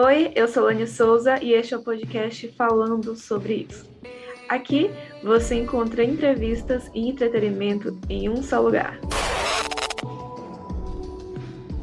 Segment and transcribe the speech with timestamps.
[0.00, 3.84] Oi, eu sou Lani Souza e este é o podcast falando sobre isso.
[4.48, 4.88] Aqui
[5.24, 8.96] você encontra entrevistas e entretenimento em um só lugar.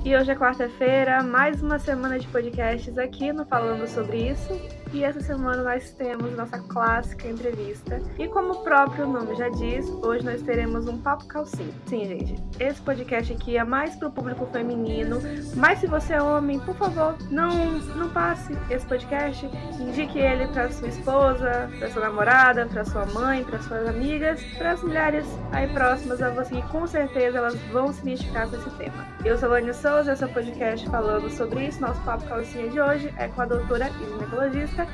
[0.05, 4.54] E hoje é quarta-feira, mais uma semana de podcasts aqui no Falando sobre isso.
[4.96, 8.02] E essa semana nós temos nossa clássica entrevista.
[8.18, 11.73] E como o próprio nome já diz, hoje nós teremos um papo calcinha.
[11.86, 15.20] Sim, gente, esse podcast aqui é mais pro público feminino.
[15.54, 19.45] Mas se você é homem, por favor, não, não passe esse podcast.
[19.81, 24.71] Indique ele para sua esposa, para sua namorada, para sua mãe, para suas amigas, para
[24.71, 28.70] as mulheres aí próximas a você, que com certeza elas vão se identificar com esse
[28.77, 29.05] tema.
[29.26, 31.82] Eu sou a Vânia Souza, esse é o podcast falando sobre isso.
[31.82, 34.84] Nosso papo calcinha de hoje é com a doutora ginecologista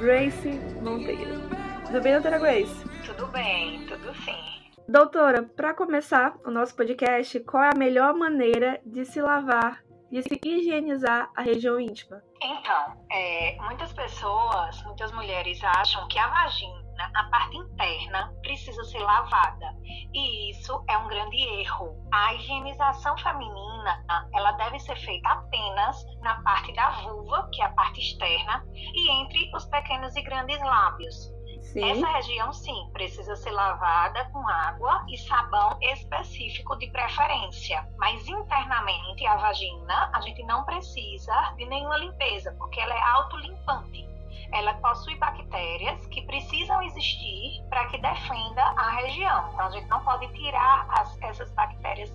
[0.00, 0.48] Grace
[0.82, 1.40] Monteiro.
[1.86, 2.84] Tudo bem, doutora Grace?
[3.04, 4.60] Tudo bem, tudo sim.
[4.88, 10.22] Doutora, para começar o nosso podcast, qual é a melhor maneira de se lavar, de
[10.22, 12.22] se higienizar a região íntima?
[12.42, 18.98] Então, é, muitas pessoas, muitas mulheres acham que a vagina, a parte interna, precisa ser
[18.98, 19.74] lavada.
[20.12, 21.96] E isso é um grande erro.
[22.12, 27.72] A higienização feminina, ela deve ser feita apenas na parte da vulva, que é a
[27.72, 31.39] parte externa, e entre os pequenos e grandes lábios.
[31.62, 31.88] Sim.
[31.88, 37.86] Essa região, sim, precisa ser lavada com água e sabão específico de preferência.
[37.96, 44.10] Mas internamente, a vagina, a gente não precisa de nenhuma limpeza, porque ela é autolimpante
[44.52, 49.50] ela possui bactérias que precisam existir para que defenda a região.
[49.52, 52.12] Então, a gente não pode tirar as, essas bactérias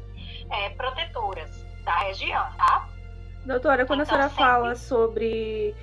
[0.50, 2.88] é, protetoras da região, tá?
[3.46, 4.44] Doutora, quando então, a senhora sempre...
[4.44, 5.76] fala sobre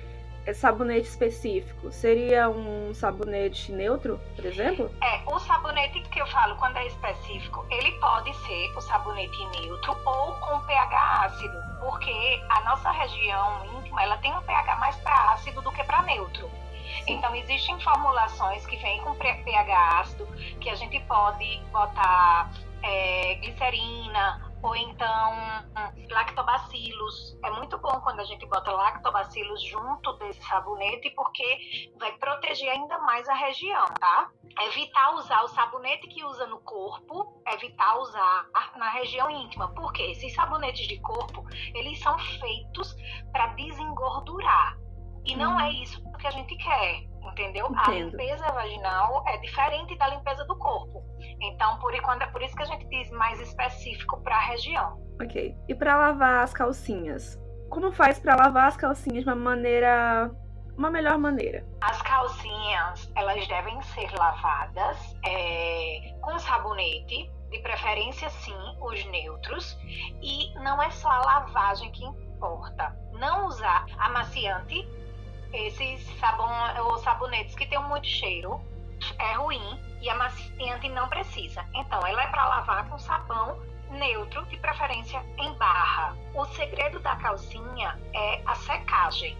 [0.51, 4.91] sabonete específico, seria um sabonete neutro, por exemplo?
[5.01, 9.95] É, o sabonete que eu falo quando é específico, ele pode ser o sabonete neutro
[10.05, 15.33] ou com pH ácido, porque a nossa região íntima, ela tem um pH mais para
[15.33, 16.49] ácido do que para neutro.
[17.05, 17.13] Sim.
[17.13, 20.27] Então, existem formulações que vêm com pH ácido,
[20.59, 22.51] que a gente pode botar
[22.81, 25.33] é, glicerina ou então
[26.09, 27.37] lactobacilos.
[27.43, 32.97] É muito bom quando a gente bota lactobacilos junto desse sabonete, porque vai proteger ainda
[32.99, 34.29] mais a região, tá?
[34.61, 38.47] Evitar usar o sabonete que usa no corpo, evitar usar
[38.77, 41.43] na região íntima, porque esses sabonetes de corpo,
[41.75, 42.95] eles são feitos
[43.31, 44.77] para desengordurar.
[45.25, 45.59] E não hum.
[45.59, 47.65] é isso que a gente quer entendeu?
[47.67, 47.79] Entendo.
[47.85, 51.03] A limpeza vaginal é diferente da limpeza do corpo.
[51.41, 55.01] Então, por enquanto, é por isso que a gente diz mais específico para a região.
[55.21, 55.55] Ok.
[55.67, 57.39] E para lavar as calcinhas?
[57.69, 60.31] Como faz para lavar as calcinhas de uma maneira
[60.77, 61.65] uma melhor maneira?
[61.81, 69.77] As calcinhas, elas devem ser lavadas é, com sabonete, de preferência sim, os neutros,
[70.21, 72.95] e não é só a lavagem que importa.
[73.13, 74.83] Não usar amaciante
[75.53, 76.49] esses sabão,
[76.85, 78.59] ou sabonetes que tem muito cheiro
[79.19, 81.65] é ruim e a maciante não precisa.
[81.73, 83.61] Então, ela é para lavar com sabão
[83.91, 86.15] neutro, de preferência em barra.
[86.33, 89.37] O segredo da calcinha é a secagem.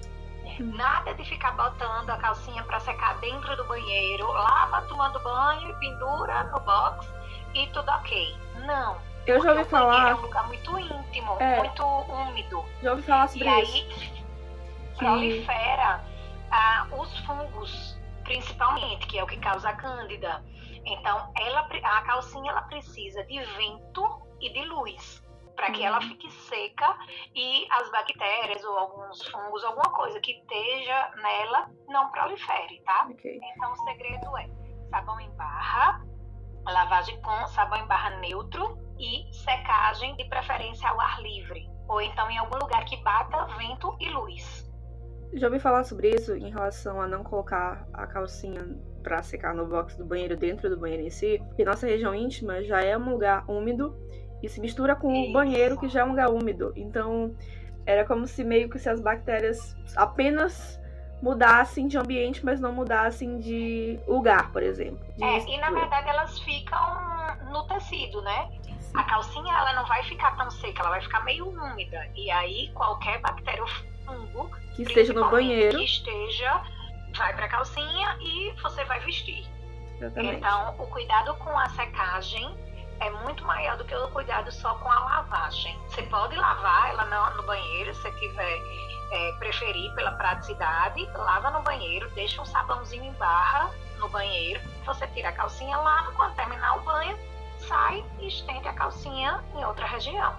[0.59, 5.73] Nada de ficar botando a calcinha para secar dentro do banheiro, lava tomando banho e
[5.79, 7.07] pendura no box
[7.53, 8.35] e tudo ok.
[8.65, 8.97] Não.
[9.25, 10.11] Eu já ouvi falar.
[10.11, 11.57] É um lugar muito íntimo, é.
[11.57, 12.63] muito úmido.
[12.81, 13.77] Já ouvi falar sobre e isso.
[13.77, 14.22] aí
[14.97, 16.03] prolifera
[16.51, 20.43] ah, os fungos, principalmente, que é o que causa a cândida.
[20.85, 25.23] Então, ela, a calcinha ela precisa de vento e de luz
[25.55, 26.09] para que ela uhum.
[26.09, 26.97] fique seca
[27.35, 33.07] e as bactérias ou alguns fungos, alguma coisa que esteja nela, não prolifere, tá?
[33.11, 33.39] Okay.
[33.55, 34.49] Então, o segredo é
[34.89, 36.01] sabão em barra,
[36.65, 42.29] lavagem com sabão em barra neutro e secagem de preferência ao ar livre, ou então
[42.29, 44.62] em algum lugar que bata vento e luz.
[45.35, 48.61] Já ouvi falar sobre isso em relação a não colocar a calcinha
[49.01, 52.63] para secar no box do banheiro dentro do banheiro em si, porque nossa região íntima
[52.63, 53.95] já é um lugar úmido
[54.41, 56.71] e se mistura com o banheiro que já é um lugar úmido.
[56.75, 57.35] Então,
[57.85, 60.79] era como se meio que se as bactérias apenas
[61.21, 64.99] mudassem de ambiente, mas não mudassem de lugar, por exemplo.
[65.21, 66.79] É, e na verdade elas ficam
[67.49, 68.49] no tecido, né?
[68.93, 72.05] A calcinha ela não vai ficar tão seca, ela vai ficar meio úmida.
[72.13, 73.63] E aí qualquer bactéria
[74.75, 76.61] que esteja no banheiro, que esteja,
[77.15, 79.47] vai para a calcinha e você vai vestir.
[79.97, 80.37] Exatamente.
[80.37, 82.57] Então, o cuidado com a secagem
[82.99, 85.77] é muito maior do que o cuidado só com a lavagem.
[85.89, 88.59] Você pode lavar ela no, no banheiro, se tiver
[89.11, 95.07] é, preferir pela praticidade, lava no banheiro, deixa um sabãozinho em barra no banheiro, você
[95.07, 97.17] tira a calcinha, lava, quando terminar o banho,
[97.59, 100.35] sai e estende a calcinha em outra região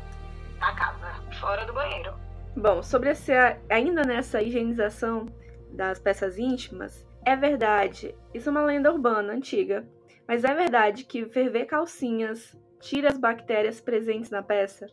[0.59, 2.24] da casa, fora do banheiro.
[2.57, 3.33] Bom, sobre esse,
[3.69, 5.27] ainda nessa higienização
[5.73, 9.87] das peças íntimas, é verdade, isso é uma lenda urbana antiga,
[10.27, 14.87] mas é verdade que ferver calcinhas tira as bactérias presentes na peça?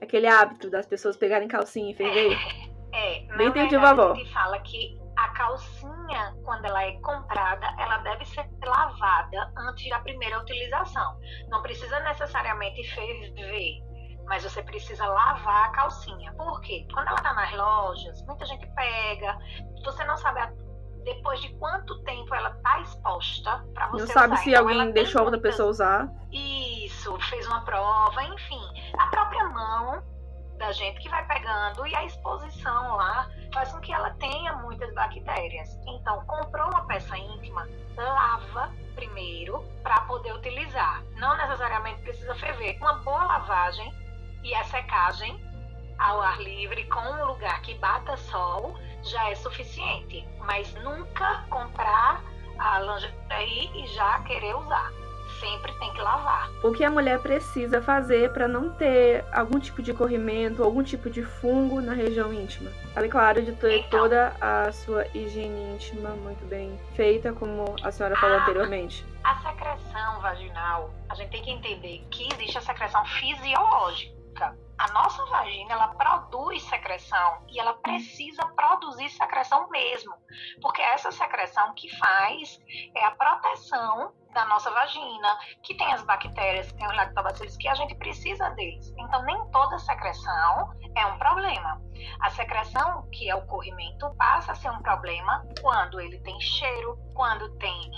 [0.00, 2.36] Aquele hábito das pessoas pegarem calcinha e ferver?
[2.92, 4.12] É, é Bem entendi, vovó.
[4.12, 9.88] A gente fala que a calcinha, quando ela é comprada, ela deve ser lavada antes
[9.88, 11.18] da primeira utilização.
[11.48, 13.82] Não precisa necessariamente ferver,
[14.26, 16.32] mas você precisa lavar a calcinha.
[16.34, 16.86] Por quê?
[16.92, 19.38] Quando ela está nas lojas, muita gente pega,
[19.84, 20.40] você não sabe
[21.04, 24.42] depois de quanto tempo ela está exposta para você Não sabe usar.
[24.42, 26.08] se então, alguém deixou outra pessoa usar.
[26.32, 28.60] Isso, fez uma prova, enfim.
[28.98, 30.02] A própria mão
[30.58, 34.92] da gente que vai pegando e a exposição lá faz com que ela tenha muitas
[34.94, 35.78] bactérias.
[35.86, 41.04] Então, comprou uma peça íntima, lava primeiro para poder utilizar.
[41.16, 42.76] Não necessariamente precisa ferver.
[42.80, 43.94] Uma boa lavagem
[44.42, 45.40] e a secagem
[45.98, 50.26] ao ar livre com um lugar que bata sol já é suficiente.
[50.40, 52.22] Mas nunca comprar
[52.58, 54.92] a lingerie e já querer usar.
[55.40, 56.48] Sempre tem que lavar.
[56.62, 61.10] O que a mulher precisa fazer para não ter algum tipo de corrimento, algum tipo
[61.10, 62.70] de fungo na região íntima?
[62.94, 67.90] Além, claro, de ter então, toda a sua higiene íntima muito bem feita, como a
[67.90, 69.04] senhora falou a, anteriormente.
[69.24, 75.24] A secreção vaginal, a gente tem que entender que existe a secreção fisiológica a nossa
[75.26, 80.14] vagina ela produz secreção e ela precisa produzir secreção mesmo,
[80.60, 82.58] porque é essa secreção que faz
[82.94, 87.66] é a proteção da nossa vagina, que tem as bactérias, que tem os lactobacilos, que
[87.68, 88.92] a gente precisa deles.
[88.98, 91.80] Então, nem toda secreção é um problema.
[92.20, 96.98] A secreção, que é o corrimento, passa a ser um problema quando ele tem cheiro,
[97.14, 97.90] quando tem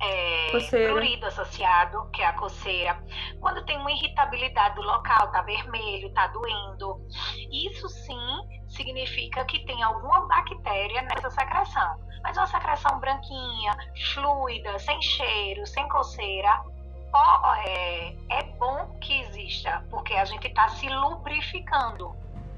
[0.00, 0.50] é,
[0.88, 3.02] prurido associado, que é a coceira.
[3.40, 7.00] Quando tem uma irritabilidade do local, tá vermelho, tá doendo.
[7.50, 11.98] Isso sim significa que tem alguma bactéria nessa secreção.
[12.22, 13.76] Mas uma secreção branquinha,
[14.14, 16.62] fluida, sem cheiro, sem coceira,
[17.64, 22.14] é, é bom que exista, porque a gente está se lubrificando.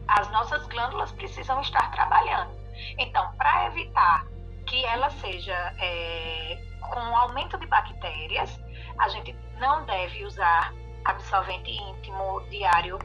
[0.08, 2.50] As nossas glândulas precisam estar trabalhando.
[2.98, 4.26] Então, para evitar
[4.66, 8.58] que ela seja é, com o aumento de bactérias,
[8.98, 10.72] a gente não deve usar
[11.04, 12.98] absorvente íntimo diário,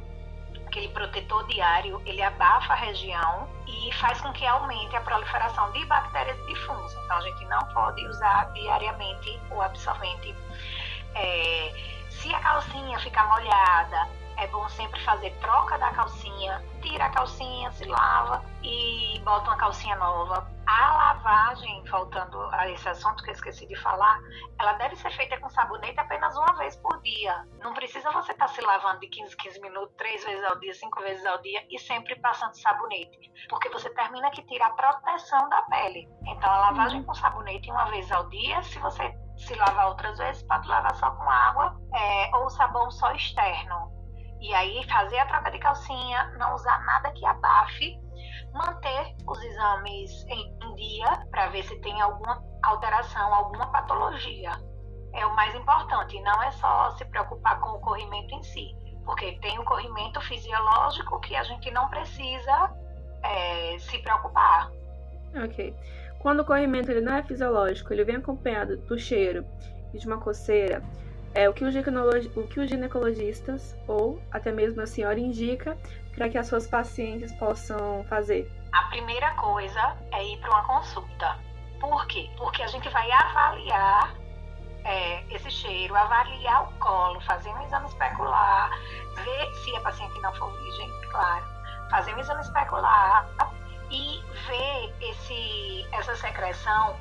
[0.68, 5.86] aquele protetor diário, ele abafa a região e faz com que aumente a proliferação de
[5.86, 6.94] bactérias e fungos.
[6.94, 10.36] Então a gente não pode usar diariamente o absorvente.
[11.16, 11.74] É,
[12.10, 17.72] se a calcinha ficar molhada, é bom sempre fazer troca da calcinha, tira a calcinha,
[17.72, 20.52] se lava e bota uma calcinha nova.
[20.66, 24.20] A lavagem, faltando a esse assunto que eu esqueci de falar,
[24.60, 27.46] ela deve ser feita com sabonete apenas uma vez por dia.
[27.62, 30.74] Não precisa você estar tá se lavando de 15 15 minutos, três vezes ao dia,
[30.74, 35.50] cinco vezes ao dia e sempre passando sabonete, porque você termina que tira a proteção
[35.50, 36.08] da pele.
[36.28, 37.06] Então a lavagem uhum.
[37.06, 41.12] com sabonete uma vez ao dia, se você se lavar outras vezes, pode lavar só
[41.12, 43.93] com água é, ou sabão só externo.
[44.44, 47.98] E aí fazer a troca de calcinha, não usar nada que abafe,
[48.54, 54.52] manter os exames em, dia para ver se tem alguma alteração, alguma patologia.
[55.14, 58.76] É o mais importante, não é só se preocupar com o corrimento em si,
[59.06, 62.76] porque tem o corrimento fisiológico que a gente não precisa
[63.24, 64.70] é, se preocupar.
[65.42, 65.74] Ok.
[66.20, 69.46] Quando o corrimento ele não é fisiológico, ele vem acompanhado do cheiro
[69.94, 70.84] e de uma coceira,
[71.34, 75.78] é o que, o que os ginecologistas ou até mesmo a senhora indica
[76.16, 78.50] para que as suas pacientes possam fazer?
[78.72, 81.38] A primeira coisa é ir para uma consulta.
[81.80, 82.30] Por quê?
[82.38, 84.14] Porque a gente vai avaliar
[84.86, 88.70] é, esse cheiro, avaliar o colo, fazer um exame especular,
[89.24, 91.46] ver se a paciente não for virgem, claro,
[91.90, 93.28] fazer um exame especular
[93.90, 96.96] e ver esse, essa secreção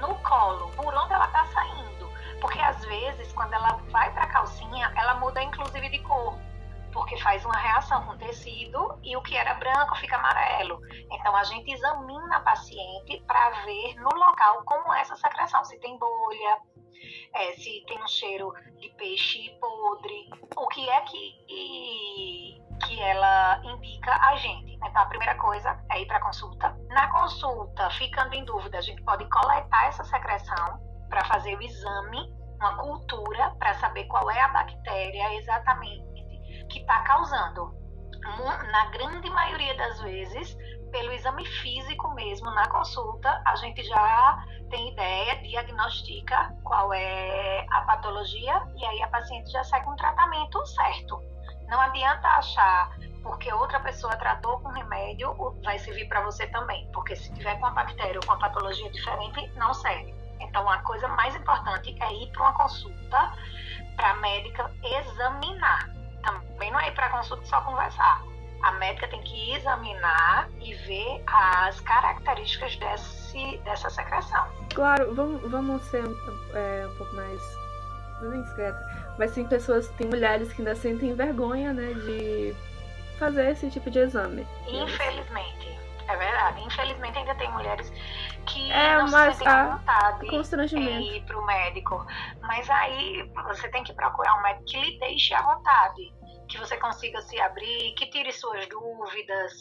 [0.00, 1.95] no colo, por onde ela está saindo
[2.40, 6.38] porque às vezes, quando ela vai para a calcinha, ela muda inclusive de cor,
[6.92, 10.80] porque faz uma reação com o tecido e o que era branco fica amarelo.
[11.10, 15.78] Então a gente examina a paciente para ver no local como é essa secreção, se
[15.80, 16.58] tem bolha,
[17.34, 24.12] é, se tem um cheiro de peixe podre, o que é que, que ela indica
[24.12, 24.74] a gente.
[24.74, 26.76] Então, a primeira coisa é ir para a consulta.
[26.88, 32.34] Na consulta, ficando em dúvida, a gente pode coletar essa secreção para fazer o exame,
[32.56, 36.24] uma cultura, para saber qual é a bactéria exatamente
[36.70, 37.74] que está causando.
[38.72, 40.56] Na grande maioria das vezes,
[40.90, 47.82] pelo exame físico mesmo, na consulta, a gente já tem ideia, diagnostica qual é a
[47.82, 51.20] patologia e aí a paciente já segue um tratamento certo.
[51.68, 55.34] Não adianta achar porque outra pessoa tratou com remédio,
[55.64, 56.88] vai servir para você também.
[56.92, 60.14] Porque se tiver com a bactéria ou com a patologia diferente, não serve.
[60.56, 63.30] Então, a coisa mais importante é ir para uma consulta
[63.94, 65.90] para a médica examinar.
[66.24, 68.22] Também não é ir para consulta só conversar.
[68.62, 74.46] A médica tem que examinar e ver as características desse, dessa secreção.
[74.74, 76.04] Claro, vamos, vamos ser
[76.54, 77.42] é, um pouco mais.
[78.22, 79.14] É discreta.
[79.18, 82.56] Mas tem pessoas, tem mulheres que ainda sentem vergonha, né, de
[83.18, 84.46] fazer esse tipo de exame.
[84.66, 85.78] Infelizmente.
[86.08, 86.62] É verdade.
[86.62, 87.92] Infelizmente ainda tem mulheres
[88.46, 91.02] que é, não mas sentem a vontade constrangimento.
[91.02, 92.06] de ir para o médico.
[92.42, 96.14] Mas aí você tem que procurar um médico que lhe deixe à vontade.
[96.48, 99.52] Que você consiga se abrir, que tire suas dúvidas,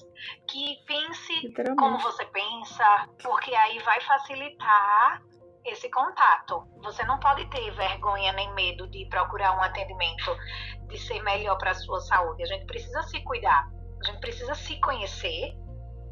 [0.48, 5.22] que pense como você pensa, porque aí vai facilitar
[5.66, 6.64] esse contato.
[6.84, 10.38] Você não pode ter vergonha nem medo de procurar um atendimento,
[10.88, 12.44] de ser melhor para a sua saúde.
[12.44, 13.68] A gente precisa se cuidar,
[14.04, 15.56] a gente precisa se conhecer,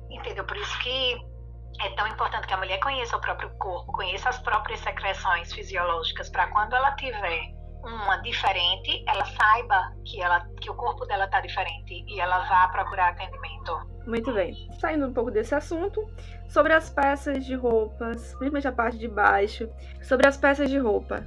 [0.09, 0.43] entendeu?
[0.43, 1.32] Por isso que
[1.81, 6.29] é tão importante que a mulher conheça o próprio corpo, conheça as próprias secreções fisiológicas,
[6.29, 7.53] para quando ela tiver
[7.83, 12.67] uma diferente, ela saiba que, ela, que o corpo dela está diferente e ela vá
[12.69, 13.77] procurar atendimento.
[14.05, 14.53] Muito bem.
[14.79, 16.05] Saindo um pouco desse assunto,
[16.47, 19.69] sobre as peças de roupas, principalmente a parte de baixo,
[20.01, 21.25] sobre as peças de roupa.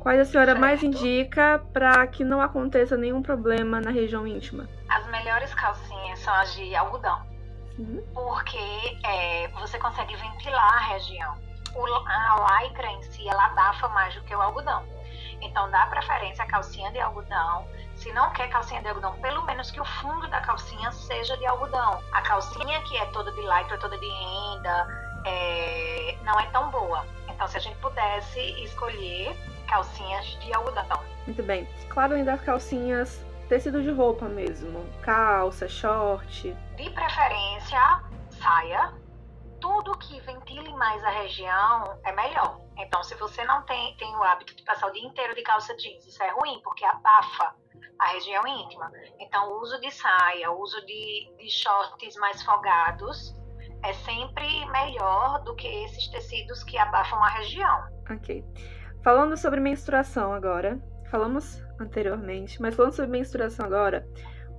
[0.00, 0.96] Quais a senhora mais Certo.
[0.96, 4.68] indica para que não aconteça nenhum problema na região íntima?
[4.88, 7.33] As melhores calcinhas são as de algodão.
[7.78, 8.04] Uhum.
[8.14, 11.36] porque é, você consegue ventilar a região.
[11.74, 14.84] O, a lycra em si, ela abafa mais do que o algodão.
[15.40, 17.66] Então, dá preferência à calcinha de algodão.
[17.96, 21.46] Se não quer calcinha de algodão, pelo menos que o fundo da calcinha seja de
[21.46, 22.00] algodão.
[22.12, 24.86] A calcinha que é toda de lycra, toda de renda,
[25.26, 27.04] é, não é tão boa.
[27.28, 31.00] Então, se a gente pudesse escolher calcinhas de algodão.
[31.26, 31.68] Muito bem.
[31.88, 33.20] Claro, ainda as calcinhas
[33.54, 36.52] tecido de roupa mesmo, calça, short.
[36.76, 38.92] De preferência, saia.
[39.60, 42.60] Tudo que ventile mais a região é melhor.
[42.76, 45.72] Então, se você não tem, tem o hábito de passar o dia inteiro de calça
[45.76, 47.54] jeans, isso é ruim, porque abafa
[48.00, 48.90] a região íntima.
[49.20, 53.36] Então, o uso de saia, o uso de, de shorts mais folgados
[53.84, 57.84] é sempre melhor do que esses tecidos que abafam a região.
[58.10, 58.44] Ok.
[59.04, 60.76] Falando sobre menstruação agora.
[61.14, 64.04] Falamos anteriormente, mas falando sobre menstruação agora,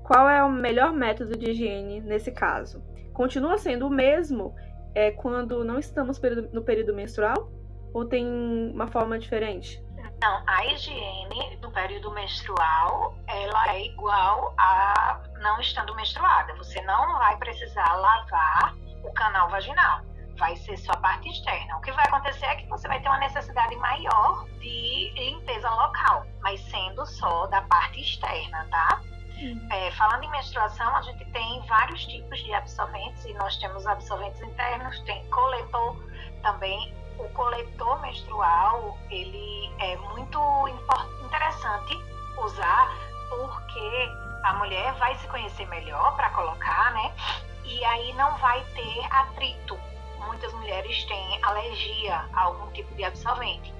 [0.06, 2.82] qual é o melhor método de higiene nesse caso?
[3.12, 4.56] Continua sendo o mesmo
[4.94, 6.18] é, quando não estamos
[6.54, 7.52] no período menstrual?
[7.94, 8.26] Ou tem
[8.74, 9.84] uma forma diferente?
[10.22, 16.56] Não, a higiene do período menstrual, ela é igual a não estando menstruada.
[16.56, 20.06] Você não vai precisar lavar o canal vaginal.
[20.38, 21.78] Vai ser só a parte externa.
[21.78, 26.26] O que vai acontecer é que você vai ter uma necessidade maior de limpeza local,
[26.42, 29.02] mas sendo só da parte externa, tá?
[29.70, 34.42] É, falando em menstruação, a gente tem vários tipos de absorventes e nós temos absorventes
[34.42, 35.98] internos, tem coletor
[36.42, 36.94] também.
[37.18, 40.40] O coletor menstrual, ele é muito
[41.26, 41.98] interessante
[42.38, 42.94] usar
[43.30, 44.12] porque
[44.44, 47.14] a mulher vai se conhecer melhor para colocar, né?
[47.64, 49.78] E aí não vai ter atrito.
[50.46, 53.74] Muitas mulheres têm alergia a algum tipo de absorvente.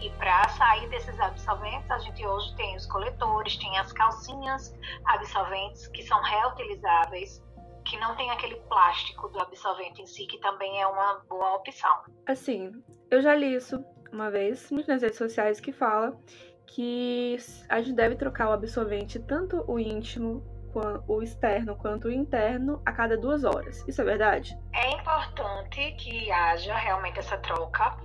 [0.00, 4.72] E para sair desses absorventes, a gente hoje tem os coletores, tem as calcinhas
[5.04, 7.42] absorventes que são reutilizáveis,
[7.84, 12.04] que não tem aquele plástico do absorvente em si, que também é uma boa opção.
[12.24, 12.70] Assim,
[13.10, 16.16] eu já li isso uma vez, nas redes sociais, que fala
[16.68, 17.36] que
[17.68, 20.40] a gente deve trocar o absorvente, tanto o íntimo,
[21.06, 23.86] o externo, quanto o interno, a cada duas horas.
[23.86, 24.56] Isso é verdade?
[24.72, 27.96] É importante que haja realmente essa troca,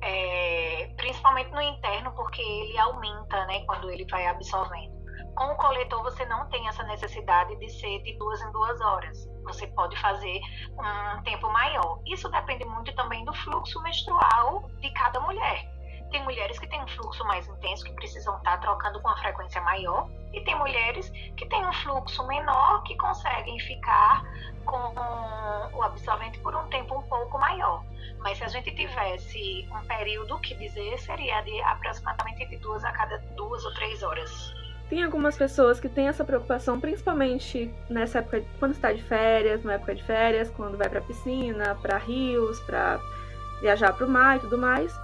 [0.00, 5.02] é, principalmente no interno, porque ele aumenta né, quando ele vai absorvendo.
[5.34, 9.26] Com o coletor, você não tem essa necessidade de ser de duas em duas horas.
[9.44, 10.40] Você pode fazer
[10.78, 12.00] um tempo maior.
[12.06, 15.64] Isso depende muito também do fluxo menstrual de cada mulher.
[16.10, 19.62] Tem mulheres que têm um fluxo mais intenso, que precisam estar trocando com uma frequência
[19.62, 24.22] maior, e tem mulheres que têm um fluxo menor, que conseguem ficar
[24.64, 24.94] com
[25.76, 27.84] o absorvente por um tempo um pouco maior.
[28.18, 32.92] Mas se a gente tivesse um período que dizer, seria de aproximadamente de duas a
[32.92, 34.54] cada duas ou três horas.
[34.88, 39.74] Tem algumas pessoas que têm essa preocupação, principalmente nessa época, quando está de férias, na
[39.74, 43.00] época de férias, quando vai pra piscina, pra rios, pra
[43.60, 44.94] viajar pro mar e tudo mais.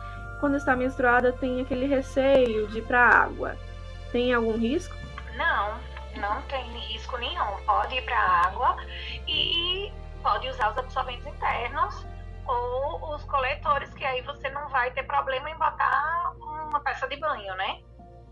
[0.41, 3.57] Quando está menstruada, tem aquele receio de ir pra água.
[4.13, 4.95] Tem algum risco?
[5.39, 5.81] Não,
[6.17, 7.65] não tem risco nenhum.
[7.65, 8.77] Pode ir para a água
[9.29, 12.05] e pode usar os absorventes internos
[12.45, 17.17] ou os coletores, que aí você não vai ter problema em botar uma peça de
[17.19, 17.81] banho, né?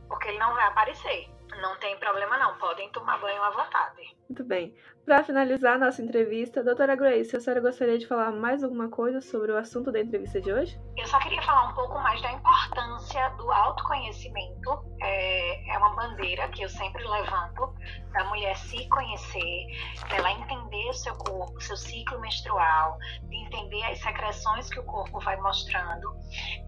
[0.09, 1.31] Porque ele não vai aparecer.
[1.61, 4.17] Não tem problema não, podem tomar banho à vontade.
[4.29, 4.75] Muito bem.
[5.05, 9.53] Para finalizar nossa entrevista, doutora Grace, a senhora gostaria de falar mais alguma coisa sobre
[9.53, 10.81] o assunto da entrevista de hoje?
[10.97, 14.85] Eu só queria falar um pouco mais da importância do autoconhecimento.
[15.01, 17.73] É, é uma bandeira que eu sempre levanto
[18.13, 19.67] da mulher se conhecer,
[20.09, 22.99] dela entender o seu corpo, seu ciclo menstrual,
[23.29, 26.17] de entender as secreções que o corpo vai mostrando,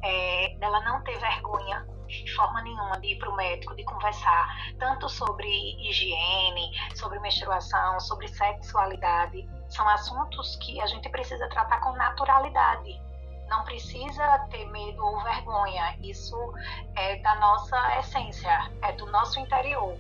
[0.04, 4.48] é, dela não ter vergonha de forma nenhuma de ir para o médico, de conversar
[4.78, 9.48] tanto sobre higiene, sobre menstruação, sobre sexualidade.
[9.68, 13.00] São assuntos que a gente precisa tratar com naturalidade.
[13.48, 15.96] Não precisa ter medo ou vergonha.
[16.02, 16.36] Isso
[16.96, 19.96] é da nossa essência, é do nosso interior.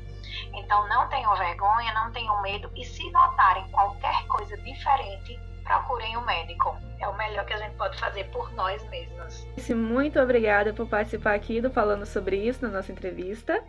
[0.54, 5.38] Então não tenham vergonha, não tenham medo e se notarem qualquer coisa diferente,
[5.68, 6.76] procurem o um médico.
[6.98, 9.46] É o melhor que a gente pode fazer por nós mesmas.
[9.68, 13.62] Muito obrigada por participar aqui do Falando sobre isso na nossa entrevista.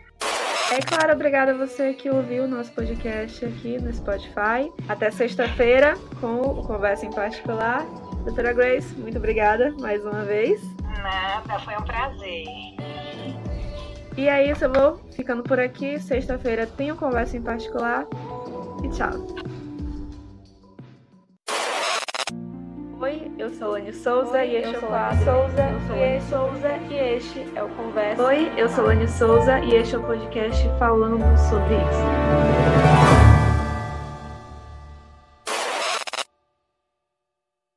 [0.71, 4.71] É claro, obrigada a você que ouviu o nosso podcast aqui no Spotify.
[4.87, 7.83] Até sexta-feira com o Conversa em Particular.
[8.23, 10.61] Doutora Grace, muito obrigada mais uma vez.
[11.01, 12.45] Nada, foi um prazer.
[14.15, 15.99] E é isso, eu vou ficando por aqui.
[15.99, 18.05] Sexta-feira tem o Conversa em Particular.
[18.83, 19.48] E tchau.
[23.49, 25.25] Eu sou Lani Souza Oi, e este é o quadro.
[25.25, 28.23] Souza, eu sou Lani Souza e este é o Conversa.
[28.23, 33.08] Oi, eu sou Lani Souza e este é o podcast falando sobre isso.